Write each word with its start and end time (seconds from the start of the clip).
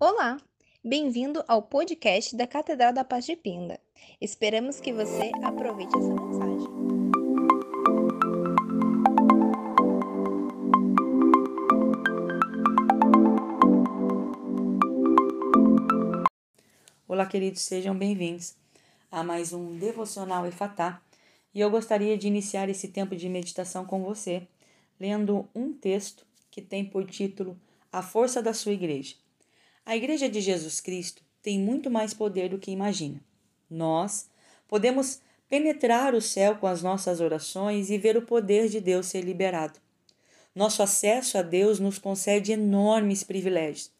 Olá, 0.00 0.38
bem-vindo 0.84 1.44
ao 1.46 1.62
podcast 1.62 2.36
da 2.36 2.48
Catedral 2.48 2.92
da 2.92 3.04
Paz 3.04 3.24
de 3.24 3.36
Pinda. 3.36 3.78
Esperamos 4.20 4.80
que 4.80 4.92
você 4.92 5.30
aproveite 5.40 5.96
essa 5.96 6.12
mensagem. 6.12 6.68
Olá, 17.06 17.24
queridos, 17.26 17.62
sejam 17.62 17.96
bem-vindos 17.96 18.56
a 19.12 19.22
mais 19.22 19.52
um 19.52 19.78
Devocional 19.78 20.44
Efatá. 20.44 21.00
E 21.54 21.60
eu 21.60 21.70
gostaria 21.70 22.18
de 22.18 22.26
iniciar 22.26 22.68
esse 22.68 22.88
tempo 22.88 23.14
de 23.14 23.28
meditação 23.28 23.86
com 23.86 24.02
você, 24.02 24.48
lendo 24.98 25.48
um 25.54 25.72
texto 25.72 26.26
que 26.50 26.60
tem 26.60 26.84
por 26.84 27.06
título 27.06 27.56
A 27.92 28.02
Força 28.02 28.42
da 28.42 28.52
Sua 28.52 28.72
Igreja. 28.72 29.23
A 29.86 29.94
Igreja 29.94 30.30
de 30.30 30.40
Jesus 30.40 30.80
Cristo 30.80 31.22
tem 31.42 31.60
muito 31.60 31.90
mais 31.90 32.14
poder 32.14 32.48
do 32.48 32.58
que 32.58 32.70
imagina. 32.70 33.20
Nós 33.68 34.30
podemos 34.66 35.20
penetrar 35.46 36.14
o 36.14 36.22
céu 36.22 36.56
com 36.56 36.66
as 36.66 36.82
nossas 36.82 37.20
orações 37.20 37.90
e 37.90 37.98
ver 37.98 38.16
o 38.16 38.22
poder 38.22 38.68
de 38.68 38.80
Deus 38.80 39.06
ser 39.06 39.20
liberado. 39.20 39.78
Nosso 40.54 40.82
acesso 40.82 41.36
a 41.36 41.42
Deus 41.42 41.78
nos 41.78 41.98
concede 41.98 42.52
enormes 42.52 43.22
privilégios. 43.22 43.90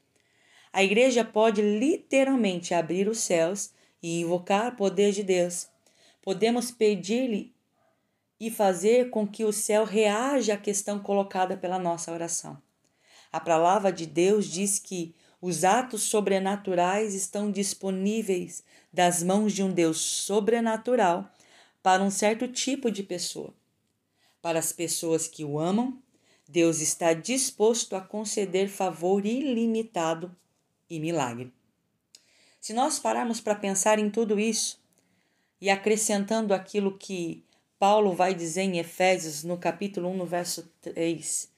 A 0.73 0.83
igreja 0.83 1.23
pode 1.23 1.61
literalmente 1.61 2.73
abrir 2.73 3.07
os 3.07 3.19
céus 3.19 3.71
e 4.03 4.21
invocar 4.21 4.73
o 4.73 4.77
poder 4.77 5.13
de 5.13 5.23
Deus. 5.23 5.69
Podemos 6.23 6.71
pedir-lhe 6.71 7.53
e 8.41 8.51
fazer 8.51 9.11
com 9.11 9.27
que 9.27 9.45
o 9.45 9.53
céu 9.53 9.85
reaja 9.85 10.55
à 10.55 10.57
questão 10.57 10.99
colocada 10.99 11.57
pela 11.59 11.79
nossa 11.79 12.11
oração. 12.11 12.57
A 13.31 13.39
palavra 13.39 13.93
de 13.93 14.07
Deus 14.07 14.47
diz 14.47 14.79
que 14.79 15.15
os 15.47 15.63
atos 15.63 16.05
sobrenaturais 16.05 17.15
estão 17.15 17.53
disponíveis 17.53 18.65
das 18.91 19.23
mãos 19.23 19.53
de 19.53 19.63
um 19.63 19.71
Deus 19.71 20.01
sobrenatural 20.01 21.31
para 21.83 22.03
um 22.03 22.11
certo 22.11 22.49
tipo 22.49 22.91
de 22.91 23.03
pessoa. 23.03 23.53
Para 24.41 24.59
as 24.59 24.73
pessoas 24.73 25.29
que 25.29 25.45
o 25.45 25.59
amam, 25.59 25.99
Deus 26.49 26.81
está 26.81 27.13
disposto 27.13 27.95
a 27.95 28.01
conceder 28.01 28.71
favor 28.71 29.27
ilimitado 29.27 30.35
e 30.89 30.99
milagre. 30.99 31.53
Se 32.59 32.73
nós 32.73 32.99
pararmos 32.99 33.39
para 33.39 33.55
pensar 33.55 33.99
em 33.99 34.09
tudo 34.09 34.41
isso 34.41 34.81
e 35.61 35.69
acrescentando 35.69 36.55
aquilo 36.55 36.97
que 36.97 37.45
Paulo 37.79 38.15
vai 38.15 38.35
dizer 38.35 38.63
em 38.63 38.79
Efésios, 38.79 39.45
no 39.45 39.59
capítulo 39.59 40.09
1, 40.09 40.17
no 40.17 40.25
verso 40.25 40.67
3, 40.81 41.53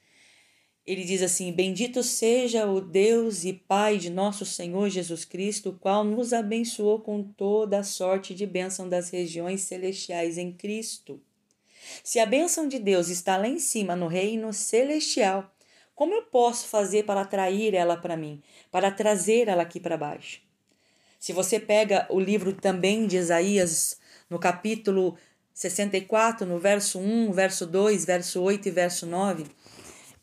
ele 0.87 1.03
diz 1.03 1.21
assim: 1.21 1.51
Bendito 1.51 2.01
seja 2.01 2.65
o 2.65 2.79
Deus 2.79 3.43
e 3.43 3.51
Pai 3.51 3.97
de 3.97 4.09
nosso 4.09 4.45
Senhor 4.45 4.89
Jesus 4.89 5.25
Cristo, 5.25 5.69
o 5.69 5.73
qual 5.73 6.05
nos 6.05 6.31
abençoou 6.31 7.01
com 7.01 7.21
toda 7.21 7.79
a 7.79 7.83
sorte 7.83 8.33
de 8.33 8.45
bênção 8.45 8.87
das 8.87 9.09
regiões 9.09 9.61
celestiais 9.61 10.37
em 10.37 10.53
Cristo. 10.53 11.21
Se 12.03 12.19
a 12.19 12.25
bênção 12.25 12.69
de 12.69 12.79
Deus 12.79 13.09
está 13.09 13.35
lá 13.35 13.47
em 13.47 13.59
cima 13.59 13.95
no 13.95 14.07
reino 14.07 14.53
celestial, 14.53 15.53
como 15.93 16.13
eu 16.13 16.23
posso 16.23 16.67
fazer 16.67 17.03
para 17.03 17.21
atrair 17.21 17.73
ela 17.73 17.97
para 17.97 18.15
mim, 18.15 18.41
para 18.71 18.89
trazer 18.89 19.49
ela 19.49 19.63
aqui 19.63 19.79
para 19.79 19.97
baixo? 19.97 20.41
Se 21.19 21.33
você 21.33 21.59
pega 21.59 22.07
o 22.09 22.19
livro 22.19 22.53
também 22.53 23.07
de 23.07 23.17
Isaías, 23.17 23.99
no 24.29 24.39
capítulo 24.39 25.17
64, 25.53 26.45
no 26.45 26.59
verso 26.59 26.99
1, 26.99 27.31
verso 27.31 27.65
2, 27.65 28.05
verso 28.05 28.41
8 28.41 28.67
e 28.67 28.71
verso 28.71 29.05
9, 29.05 29.45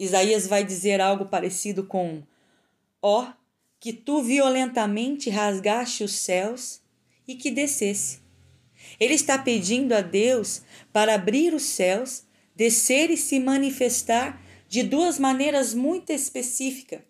Isaías 0.05 0.47
vai 0.47 0.65
dizer 0.65 1.01
algo 1.01 1.27
parecido 1.27 1.85
com: 1.85 2.23
Ó, 3.03 3.23
oh, 3.23 3.33
que 3.81 3.93
tu 3.93 4.23
violentamente 4.23 5.29
rasgaste 5.29 6.05
os 6.05 6.13
céus 6.13 6.81
e 7.27 7.35
que 7.35 7.51
descesse. 7.51 8.21
Ele 8.99 9.15
está 9.15 9.39
pedindo 9.39 9.93
a 9.93 10.01
Deus 10.01 10.63
para 10.93 11.15
abrir 11.15 11.55
os 11.55 11.63
céus, 11.63 12.25
descer 12.55 13.11
e 13.11 13.17
se 13.17 13.41
manifestar 13.41 14.43
de 14.69 14.83
duas 14.83 15.19
maneiras 15.19 15.75
muito 15.75 16.11
específicas. 16.11 17.01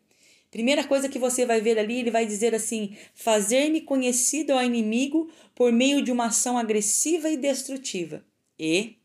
Primeira 0.50 0.84
coisa 0.84 1.08
que 1.08 1.18
você 1.18 1.44
vai 1.44 1.60
ver 1.60 1.78
ali, 1.78 2.00
ele 2.00 2.10
vai 2.10 2.24
dizer 2.24 2.54
assim: 2.54 2.96
fazer-me 3.14 3.80
conhecido 3.80 4.52
ao 4.52 4.62
inimigo 4.62 5.28
por 5.54 5.72
meio 5.72 6.02
de 6.02 6.12
uma 6.12 6.26
ação 6.26 6.56
agressiva 6.56 7.28
e 7.28 7.36
destrutiva. 7.36 8.24
E 8.58 8.96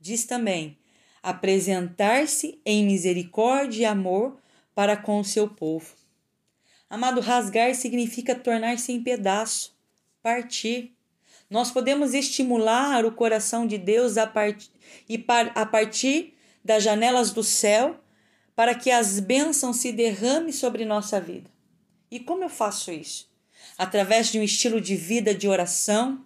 diz 0.00 0.24
também: 0.24 0.78
apresentar-se 1.24 2.60
em 2.66 2.84
misericórdia 2.84 3.82
e 3.82 3.84
amor 3.86 4.36
para 4.74 4.94
com 4.94 5.18
o 5.18 5.24
seu 5.24 5.48
povo. 5.48 5.94
Amado, 6.88 7.20
rasgar 7.22 7.74
significa 7.74 8.34
tornar-se 8.34 8.92
em 8.92 9.02
pedaço, 9.02 9.74
partir. 10.22 10.92
Nós 11.48 11.70
podemos 11.70 12.12
estimular 12.12 13.06
o 13.06 13.12
coração 13.12 13.66
de 13.66 13.78
Deus 13.78 14.18
a, 14.18 14.26
part... 14.26 14.70
e 15.08 15.16
par... 15.16 15.50
a 15.54 15.64
partir 15.64 16.34
das 16.62 16.82
janelas 16.82 17.30
do 17.30 17.42
céu 17.42 17.98
para 18.54 18.74
que 18.74 18.90
as 18.90 19.18
bênçãos 19.18 19.78
se 19.78 19.92
derramem 19.92 20.52
sobre 20.52 20.84
nossa 20.84 21.18
vida. 21.20 21.50
E 22.10 22.20
como 22.20 22.44
eu 22.44 22.50
faço 22.50 22.92
isso? 22.92 23.28
Através 23.78 24.30
de 24.30 24.38
um 24.38 24.42
estilo 24.42 24.80
de 24.80 24.94
vida 24.94 25.34
de 25.34 25.48
oração, 25.48 26.23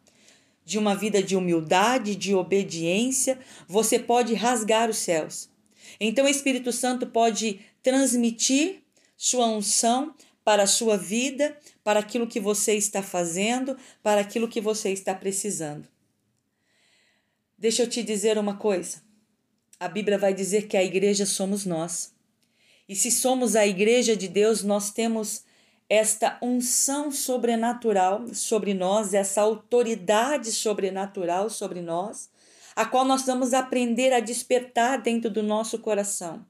de 0.69 0.77
uma 0.77 0.95
vida 0.95 1.23
de 1.23 1.34
humildade, 1.34 2.15
de 2.15 2.34
obediência, 2.34 3.39
você 3.67 3.99
pode 3.99 4.34
rasgar 4.34 4.91
os 4.91 4.99
céus. 4.99 5.49
Então 5.99 6.27
o 6.27 6.29
Espírito 6.29 6.73
Santo 6.73 7.06
pode 7.06 7.61
transmitir 7.83 8.83
sua 9.17 9.47
unção 9.47 10.15
para 10.45 10.65
a 10.65 10.67
sua 10.67 10.99
vida, 10.99 11.57
para 11.83 12.01
aquilo 12.01 12.27
que 12.27 12.39
você 12.39 12.75
está 12.75 13.03
fazendo, 13.03 13.78
para 14.03 14.21
aquilo 14.21 14.47
que 14.47 14.61
você 14.61 14.93
está 14.93 15.15
precisando. 15.15 15.89
Deixa 17.57 17.83
eu 17.83 17.89
te 17.89 18.03
dizer 18.03 18.37
uma 18.37 18.59
coisa. 18.59 19.01
A 19.81 19.89
Bíblia 19.89 20.19
vai 20.19 20.34
dizer 20.34 20.67
que 20.67 20.77
a 20.77 20.84
igreja 20.84 21.25
somos 21.25 21.65
nós. 21.65 22.12
E 22.87 22.95
se 22.95 23.11
somos 23.11 23.57
a 23.57 23.67
igreja 23.67 24.15
de 24.15 24.28
Deus, 24.28 24.62
nós 24.62 24.91
temos 24.91 25.45
esta 25.88 26.38
unção 26.43 27.10
sobrenatural 27.10 28.26
sobre 28.34 28.75
nós, 28.75 29.15
essa 29.15 29.41
autoridade 29.41 30.53
sobrenatural 30.53 31.49
sobre 31.49 31.81
nós, 31.81 32.28
a 32.76 32.84
qual 32.84 33.04
nós 33.04 33.25
vamos 33.25 33.54
aprender 33.54 34.12
a 34.12 34.21
despertar 34.21 35.00
dentro 35.00 35.31
do 35.31 35.43
nosso 35.43 35.78
coração. 35.78 36.44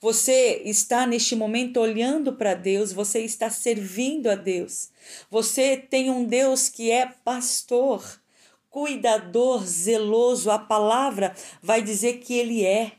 Você 0.00 0.60
está 0.66 1.06
neste 1.06 1.34
momento 1.34 1.80
olhando 1.80 2.34
para 2.34 2.52
Deus, 2.52 2.92
você 2.92 3.20
está 3.20 3.48
servindo 3.48 4.28
a 4.28 4.34
Deus. 4.34 4.90
Você 5.30 5.78
tem 5.78 6.10
um 6.10 6.26
Deus 6.26 6.68
que 6.68 6.90
é 6.90 7.06
pastor, 7.24 8.20
cuidador, 8.68 9.64
zeloso. 9.64 10.50
A 10.50 10.58
palavra 10.58 11.34
vai 11.62 11.80
dizer 11.80 12.18
que 12.18 12.34
ele 12.34 12.66
é. 12.66 12.92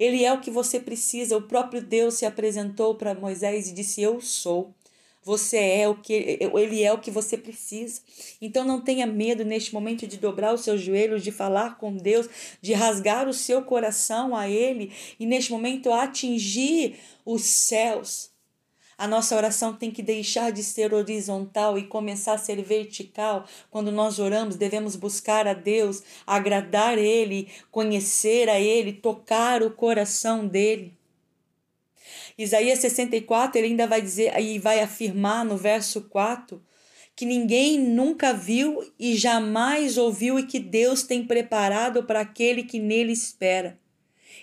Ele 0.00 0.24
é 0.24 0.32
o 0.32 0.40
que 0.40 0.50
você 0.50 0.80
precisa. 0.80 1.36
O 1.36 1.42
próprio 1.42 1.80
Deus 1.80 2.14
se 2.14 2.26
apresentou 2.26 2.96
para 2.96 3.14
Moisés 3.14 3.68
e 3.68 3.72
disse: 3.72 4.02
Eu 4.02 4.20
sou. 4.20 4.74
Você 5.22 5.58
é 5.58 5.88
o 5.88 5.94
que 5.94 6.38
ele 6.40 6.82
é 6.82 6.92
o 6.92 6.98
que 6.98 7.10
você 7.10 7.36
precisa. 7.36 8.00
Então 8.40 8.64
não 8.64 8.80
tenha 8.80 9.06
medo 9.06 9.44
neste 9.44 9.74
momento 9.74 10.06
de 10.06 10.16
dobrar 10.16 10.54
os 10.54 10.62
seus 10.62 10.80
joelhos, 10.80 11.22
de 11.22 11.30
falar 11.30 11.76
com 11.78 11.96
Deus, 11.96 12.28
de 12.60 12.72
rasgar 12.72 13.28
o 13.28 13.32
seu 13.32 13.62
coração 13.62 14.34
a 14.34 14.48
ele 14.48 14.92
e 15.18 15.26
neste 15.26 15.50
momento 15.50 15.92
atingir 15.92 16.96
os 17.24 17.42
céus. 17.42 18.30
A 18.98 19.06
nossa 19.06 19.36
oração 19.36 19.72
tem 19.72 19.92
que 19.92 20.02
deixar 20.02 20.50
de 20.50 20.64
ser 20.64 20.92
horizontal 20.92 21.78
e 21.78 21.86
começar 21.86 22.32
a 22.32 22.38
ser 22.38 22.60
vertical. 22.64 23.44
Quando 23.70 23.92
nós 23.92 24.18
oramos, 24.18 24.56
devemos 24.56 24.96
buscar 24.96 25.46
a 25.46 25.54
Deus, 25.54 26.02
agradar 26.26 26.98
Ele, 26.98 27.48
conhecer 27.70 28.48
a 28.48 28.58
Ele, 28.58 28.92
tocar 28.92 29.62
o 29.62 29.70
coração 29.70 30.48
dele. 30.48 30.97
Isaías 32.36 32.78
64, 32.78 33.58
ele 33.58 33.68
ainda 33.68 33.86
vai 33.86 34.00
dizer 34.00 34.38
e 34.40 34.58
vai 34.58 34.80
afirmar 34.80 35.44
no 35.44 35.56
verso 35.56 36.02
4 36.02 36.62
que 37.18 37.26
ninguém 37.26 37.80
nunca 37.80 38.32
viu 38.32 38.80
e 38.96 39.16
jamais 39.16 39.98
ouviu 39.98 40.38
e 40.38 40.46
que 40.46 40.60
Deus 40.60 41.02
tem 41.02 41.26
preparado 41.26 42.04
para 42.04 42.20
aquele 42.20 42.62
que 42.62 42.78
nele 42.78 43.12
espera. 43.12 43.76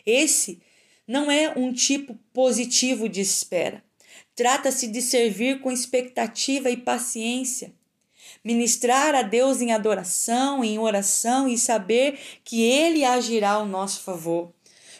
Esse 0.05 0.61
não 1.07 1.31
é 1.31 1.53
um 1.57 1.71
tipo 1.71 2.19
positivo 2.33 3.07
de 3.07 3.21
espera. 3.21 3.81
Trata-se 4.35 4.87
de 4.87 5.01
servir 5.01 5.61
com 5.61 5.71
expectativa 5.71 6.69
e 6.69 6.75
paciência. 6.75 7.73
Ministrar 8.43 9.15
a 9.15 9.21
Deus 9.21 9.61
em 9.61 9.71
adoração, 9.71 10.61
em 10.61 10.77
oração 10.77 11.47
e 11.47 11.57
saber 11.57 12.19
que 12.43 12.61
Ele 12.61 13.05
agirá 13.05 13.51
ao 13.51 13.65
nosso 13.65 14.01
favor. 14.01 14.51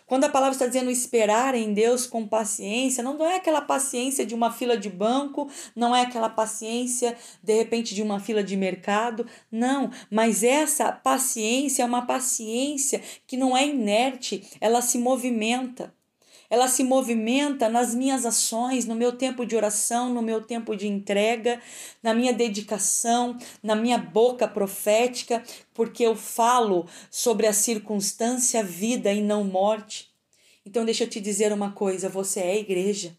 Quando 0.06 0.26
a 0.26 0.30
palavra 0.30 0.54
está 0.54 0.68
dizendo 0.68 0.92
esperar 0.92 1.56
em 1.56 1.74
Deus 1.74 2.06
com 2.06 2.28
paciência, 2.28 3.04
não 3.04 3.26
é 3.26 3.38
aquela 3.38 3.62
paciência 3.62 4.24
de 4.24 4.36
uma 4.36 4.52
fila 4.52 4.78
de 4.78 4.90
banco, 4.90 5.50
não 5.76 5.96
é 5.96 6.02
aquela 6.02 6.30
paciência 6.30 7.18
de 7.42 7.56
repente 7.56 7.96
de 7.96 8.04
uma 8.04 8.20
fila 8.20 8.44
de 8.44 8.56
mercado, 8.56 9.26
não, 9.52 9.90
mas 10.12 10.44
essa 10.44 10.92
paciência 10.92 11.82
é 11.82 11.86
uma 11.86 12.06
paciência 12.06 13.02
que 13.26 13.36
não 13.36 13.58
é 13.58 13.66
inerte, 13.66 14.44
ela 14.62 14.80
se 14.82 15.00
movimenta. 15.00 15.95
Ela 16.50 16.68
se 16.68 16.84
movimenta 16.84 17.68
nas 17.70 17.94
minhas 17.94 18.26
ações, 18.26 18.86
no 18.86 18.96
meu 18.96 19.12
tempo 19.14 19.46
de 19.46 19.56
oração, 19.56 20.14
no 20.14 20.22
meu 20.22 20.42
tempo 20.42 20.76
de 20.76 20.88
entrega, 20.88 21.62
na 22.02 22.14
minha 22.14 22.34
dedicação, 22.34 23.38
na 23.62 23.76
minha 23.76 23.98
boca 23.98 24.48
profética, 24.48 25.44
porque 25.74 26.04
eu 26.04 26.16
falo 26.16 26.88
sobre 27.10 27.48
a 27.48 27.54
circunstância 27.54 28.64
vida 28.64 29.12
e 29.12 29.22
não 29.22 29.44
morte. 29.44 30.10
Então, 30.66 30.84
deixa 30.84 31.04
eu 31.04 31.10
te 31.10 31.20
dizer 31.20 31.52
uma 31.54 31.72
coisa: 31.72 32.10
você 32.10 32.40
é 32.40 32.60
igreja, 32.60 33.16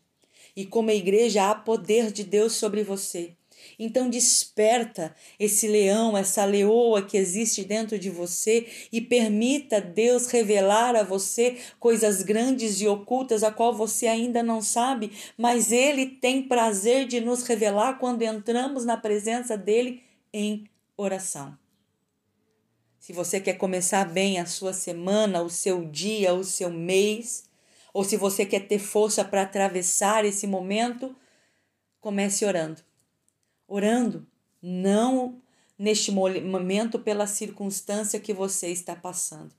e 0.55 0.65
como 0.65 0.91
igreja 0.91 1.51
há 1.51 1.55
poder 1.55 2.11
de 2.11 2.25
Deus 2.25 2.55
sobre 2.55 2.83
você. 2.83 3.33
Então 3.79 4.09
desperta 4.09 5.15
esse 5.39 5.69
leão, 5.69 6.17
essa 6.17 6.45
leoa 6.45 7.03
que 7.03 7.17
existe 7.17 7.65
dentro 7.65 7.99
de 7.99 8.09
você 8.09 8.67
e 8.91 9.01
permita 9.01 9.81
Deus 9.81 10.29
revelar 10.29 10.97
a 10.97 11.03
você 11.03 11.59
coisas 11.79 12.23
grandes 12.23 12.81
e 12.81 12.89
ocultas 12.89 13.43
a 13.43 13.51
qual 13.51 13.75
você 13.75 14.07
ainda 14.07 14.43
não 14.43 14.63
sabe, 14.63 15.13
mas 15.37 15.73
ele 15.73 16.07
tem 16.07 16.43
prazer 16.43 17.07
de 17.07 17.21
nos 17.21 17.43
revelar 17.43 17.99
quando 17.99 18.23
entramos 18.23 18.85
na 18.85 18.97
presença 18.97 19.57
dele 19.57 20.03
em 20.33 20.65
oração. 20.97 21.57
Se 22.99 23.13
você 23.13 23.39
quer 23.39 23.55
começar 23.55 24.05
bem 24.05 24.41
a 24.41 24.47
sua 24.47 24.73
semana, 24.73 25.43
o 25.43 25.51
seu 25.51 25.85
dia, 25.85 26.35
o 26.35 26.43
seu 26.43 26.71
mês, 26.71 27.45
ou 27.93 28.03
se 28.03 28.17
você 28.17 28.45
quer 28.45 28.67
ter 28.67 28.79
força 28.79 29.25
para 29.25 29.43
atravessar 29.43 30.25
esse 30.25 30.47
momento, 30.47 31.15
comece 32.01 32.45
orando 32.45 32.83
orando, 33.67 34.27
não 34.63 35.41
neste 35.79 36.11
momento 36.11 36.99
pela 36.99 37.27
circunstância 37.27 38.21
que 38.21 38.33
você 38.33 38.69
está 38.69 38.97
passando, 38.97 39.53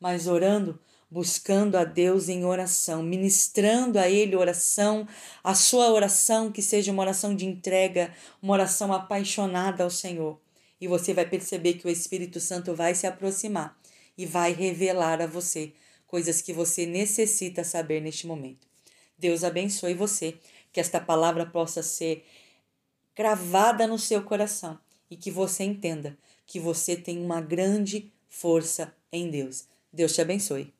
mas 0.00 0.26
orando, 0.26 0.80
buscando 1.10 1.76
a 1.76 1.84
Deus 1.84 2.28
em 2.28 2.44
oração, 2.44 3.02
ministrando 3.02 3.98
a 3.98 4.08
Ele 4.08 4.36
oração, 4.36 5.06
a 5.42 5.54
sua 5.54 5.90
oração 5.90 6.52
que 6.52 6.62
seja 6.62 6.92
uma 6.92 7.02
oração 7.02 7.34
de 7.34 7.46
entrega, 7.46 8.14
uma 8.42 8.52
oração 8.52 8.92
apaixonada 8.92 9.84
ao 9.84 9.90
Senhor. 9.90 10.38
E 10.80 10.86
você 10.86 11.12
vai 11.12 11.26
perceber 11.26 11.74
que 11.74 11.86
o 11.86 11.90
Espírito 11.90 12.38
Santo 12.40 12.74
vai 12.74 12.94
se 12.94 13.06
aproximar 13.06 13.76
e 14.16 14.26
vai 14.26 14.52
revelar 14.52 15.20
a 15.20 15.26
você 15.26 15.72
coisas 16.06 16.40
que 16.40 16.52
você 16.52 16.86
necessita 16.86 17.64
saber 17.64 18.00
neste 18.00 18.26
momento. 18.26 18.66
Deus 19.18 19.42
abençoe 19.42 19.94
você, 19.94 20.36
que 20.72 20.80
esta 20.80 21.00
palavra 21.00 21.44
possa 21.44 21.82
ser 21.82 22.24
gravada 23.18 23.84
no 23.84 23.98
seu 23.98 24.22
coração 24.22 24.78
e 25.10 25.16
que 25.16 25.28
você 25.28 25.64
entenda 25.64 26.16
que 26.46 26.60
você 26.60 26.94
tem 26.94 27.18
uma 27.18 27.40
grande 27.40 28.12
força 28.28 28.94
em 29.10 29.28
Deus. 29.28 29.66
Deus 29.92 30.14
te 30.14 30.20
abençoe. 30.20 30.72